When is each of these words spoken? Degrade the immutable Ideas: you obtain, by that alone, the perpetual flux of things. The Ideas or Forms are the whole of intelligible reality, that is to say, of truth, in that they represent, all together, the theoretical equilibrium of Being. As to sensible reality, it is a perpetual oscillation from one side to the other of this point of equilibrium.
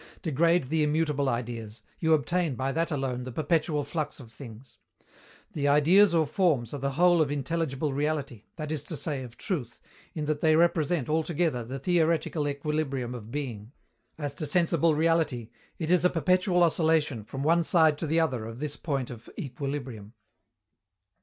Degrade 0.23 0.63
the 0.63 0.81
immutable 0.81 1.29
Ideas: 1.29 1.83
you 1.99 2.15
obtain, 2.15 2.55
by 2.55 2.71
that 2.71 2.89
alone, 2.89 3.23
the 3.23 3.31
perpetual 3.31 3.83
flux 3.83 4.19
of 4.19 4.31
things. 4.31 4.79
The 5.53 5.67
Ideas 5.67 6.15
or 6.15 6.25
Forms 6.25 6.73
are 6.73 6.79
the 6.79 6.93
whole 6.93 7.21
of 7.21 7.29
intelligible 7.29 7.93
reality, 7.93 8.45
that 8.55 8.71
is 8.71 8.83
to 8.85 8.97
say, 8.97 9.21
of 9.21 9.37
truth, 9.37 9.79
in 10.15 10.25
that 10.25 10.41
they 10.41 10.55
represent, 10.55 11.07
all 11.07 11.21
together, 11.21 11.63
the 11.63 11.77
theoretical 11.77 12.47
equilibrium 12.49 13.13
of 13.13 13.29
Being. 13.29 13.73
As 14.17 14.33
to 14.33 14.47
sensible 14.47 14.95
reality, 14.95 15.51
it 15.77 15.91
is 15.91 16.03
a 16.03 16.09
perpetual 16.09 16.63
oscillation 16.63 17.23
from 17.23 17.43
one 17.43 17.63
side 17.63 17.99
to 17.99 18.07
the 18.07 18.19
other 18.19 18.47
of 18.47 18.57
this 18.59 18.77
point 18.77 19.11
of 19.11 19.29
equilibrium. 19.37 20.13